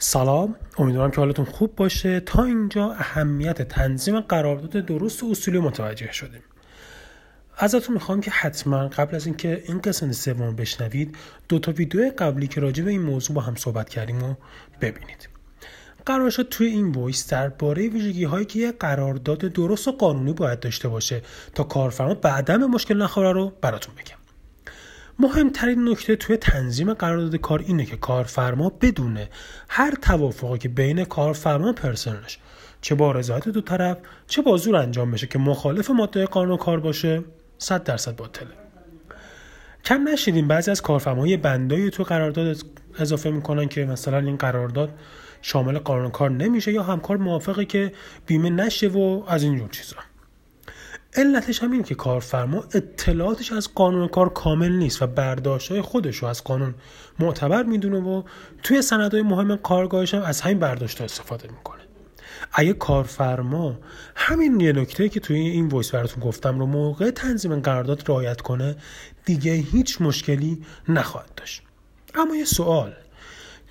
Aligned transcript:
سلام. 0.00 0.54
امیدوارم 0.78 1.10
که 1.10 1.16
حالتون 1.16 1.44
خوب 1.44 1.76
باشه. 1.76 2.20
تا 2.20 2.44
اینجا 2.44 2.92
اهمیت 2.92 3.62
تنظیم 3.62 4.20
قرارداد 4.20 4.70
درست 4.70 5.22
و 5.22 5.30
اصولی 5.30 5.58
متوجه 5.58 6.12
شدیم. 6.12 6.42
ازتون 7.56 7.94
می‌خوام 7.94 8.20
که 8.20 8.30
حتما 8.30 8.88
قبل 8.88 9.16
از 9.16 9.26
اینکه 9.26 9.62
این 9.66 9.80
قسمت 9.80 10.12
سوم 10.12 10.56
بشنوید 10.56 11.16
دو 11.48 11.58
تا 11.58 11.72
ویدیو 11.72 12.12
قبلی 12.18 12.46
که 12.46 12.60
راجع 12.60 12.84
به 12.84 12.90
این 12.90 13.02
موضوع 13.02 13.36
با 13.36 13.42
هم 13.42 13.54
صحبت 13.54 13.88
کردیم 13.88 14.18
رو 14.18 14.36
ببینید. 14.80 15.28
قرار 16.06 16.30
شد 16.30 16.48
توی 16.48 16.66
این 16.66 16.92
وایس 16.92 17.30
درباره 17.30 17.88
ویژگی 17.88 18.24
هایی 18.24 18.46
که 18.46 18.58
یه 18.58 18.72
قرارداد 18.72 19.38
درست 19.38 19.88
و 19.88 19.92
قانونی 19.92 20.32
باید 20.32 20.60
داشته 20.60 20.88
باشه 20.88 21.22
تا 21.54 21.64
کارفرما 21.64 22.14
بعدا 22.14 22.56
مشکل 22.56 22.96
نخوره 22.96 23.32
رو 23.32 23.52
براتون 23.60 23.94
بگم. 23.94 24.17
مهمترین 25.20 25.88
نکته 25.88 26.16
توی 26.16 26.36
تنظیم 26.36 26.94
قرارداد 26.94 27.36
کار 27.36 27.58
اینه 27.58 27.84
که 27.84 27.96
کارفرما 27.96 28.72
بدونه 28.80 29.28
هر 29.68 29.94
توافقی 30.02 30.58
که 30.58 30.68
بین 30.68 31.04
کارفرما 31.04 31.68
و 31.68 31.72
پرسنلش 31.72 32.38
چه 32.80 32.94
با 32.94 33.12
رضایت 33.12 33.48
دو 33.48 33.60
طرف 33.60 33.98
چه 34.26 34.42
با 34.42 34.56
زور 34.56 34.76
انجام 34.76 35.10
بشه 35.10 35.26
که 35.26 35.38
مخالف 35.38 35.90
ماده 35.90 36.26
قانون 36.26 36.56
کار 36.56 36.80
باشه 36.80 37.24
صد 37.58 37.84
درصد 37.84 38.16
باطله. 38.16 38.50
کم 39.84 40.08
نشیدیم 40.08 40.48
بعضی 40.48 40.70
از 40.70 40.82
کارفرماهای 40.82 41.36
بندایی 41.36 41.90
تو 41.90 42.02
قرارداد 42.04 42.56
اضافه 42.98 43.30
می‌کنن 43.30 43.68
که 43.68 43.84
مثلا 43.84 44.18
این 44.18 44.36
قرارداد 44.36 44.90
شامل 45.42 45.78
قانون 45.78 46.10
کار 46.10 46.30
نمیشه 46.30 46.72
یا 46.72 46.82
همکار 46.82 47.16
موافقه 47.16 47.64
که 47.64 47.92
بیمه 48.26 48.50
نشه 48.50 48.88
و 48.88 49.22
از 49.28 49.42
اینجور 49.42 49.68
چیزا. 49.68 49.96
علتش 51.14 51.62
هم 51.62 51.72
این 51.72 51.82
که 51.82 51.94
کارفرما 51.94 52.64
اطلاعاتش 52.74 53.52
از 53.52 53.74
قانون 53.74 54.08
کار 54.08 54.28
کامل 54.28 54.72
نیست 54.72 55.02
و 55.02 55.06
برداشت 55.06 55.80
خودش 55.80 56.16
رو 56.16 56.28
از 56.28 56.44
قانون 56.44 56.74
معتبر 57.18 57.62
می‌دونه 57.62 57.98
و 57.98 58.22
توی 58.62 58.82
سندهای 58.82 59.22
مهم 59.22 59.56
کارگاهش 59.56 60.14
هم 60.14 60.22
از 60.22 60.40
همین 60.40 60.58
برداشت 60.58 61.00
استفاده 61.00 61.48
می‌کنه. 61.48 61.80
اگه 62.52 62.72
کارفرما 62.72 63.78
همین 64.16 64.60
یه 64.60 64.72
نکته 64.72 65.08
که 65.08 65.20
توی 65.20 65.38
این 65.38 65.68
وایس 65.68 65.90
براتون 65.90 66.22
گفتم 66.24 66.58
رو 66.58 66.66
موقع 66.66 67.10
تنظیم 67.10 67.60
قرارداد 67.60 68.08
رعایت 68.08 68.40
کنه 68.40 68.76
دیگه 69.24 69.52
هیچ 69.52 70.00
مشکلی 70.00 70.62
نخواهد 70.88 71.34
داشت. 71.36 71.62
اما 72.14 72.36
یه 72.36 72.44
سوال 72.44 72.92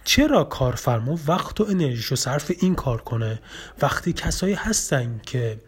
چرا 0.03 0.43
کارفرما 0.43 1.19
وقت 1.27 1.61
و 1.61 1.65
انرژیشو 1.69 2.15
صرف 2.15 2.51
این 2.59 2.75
کار 2.75 3.01
کنه؟ 3.01 3.39
وقتی 3.81 4.13
کسایی 4.13 4.53
هستن 4.53 5.19
که 5.25 5.59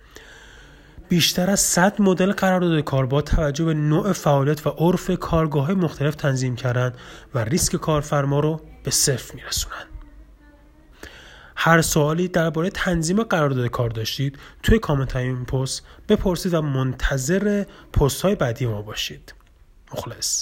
بیشتر 1.10 1.50
از 1.50 1.60
100 1.60 2.02
مدل 2.02 2.32
قرارداد 2.32 2.80
کار 2.80 3.06
با 3.06 3.22
توجه 3.22 3.66
به 3.66 3.74
نوع 3.74 4.14
فعالیت 4.14 4.68
و 4.68 4.70
عرف 4.70 5.12
کارگاه 5.20 5.74
مختلف 5.74 6.16
تنظیم 6.16 6.56
کردن 6.56 6.94
و 7.34 7.40
ریسک 7.40 7.76
کارفرما 7.76 8.40
رو 8.40 8.62
به 8.84 8.92
صفر 8.92 9.36
میرسونن 9.36 9.86
هر 11.62 11.82
سوالی 11.82 12.28
درباره 12.28 12.70
تنظیم 12.70 13.24
قرارداد 13.24 13.68
کار 13.68 13.90
داشتید 13.90 14.40
توی 14.64 14.80
کامنت 14.80 15.12
های 15.12 15.24
این 15.24 15.46
پست 15.46 15.86
بپرسید 16.10 16.54
و 16.54 16.62
منتظر 16.62 17.64
پست 17.94 18.22
های 18.22 18.36
بعدی 18.36 18.66
ما 18.66 18.82
باشید. 18.82 19.34
مخلص. 19.94 20.38